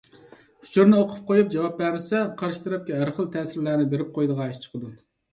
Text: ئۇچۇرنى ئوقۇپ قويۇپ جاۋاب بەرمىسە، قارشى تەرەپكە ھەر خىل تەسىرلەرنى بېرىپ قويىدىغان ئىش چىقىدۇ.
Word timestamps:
ئۇچۇرنى 0.67 0.95
ئوقۇپ 1.01 1.17
قويۇپ 1.25 1.49
جاۋاب 1.55 1.75
بەرمىسە، 1.81 2.21
قارشى 2.39 2.63
تەرەپكە 2.63 2.95
ھەر 3.01 3.11
خىل 3.17 3.27
تەسىرلەرنى 3.35 3.85
بېرىپ 3.91 4.09
قويىدىغان 4.15 4.55
ئىش 4.55 4.63
چىقىدۇ. 4.65 4.91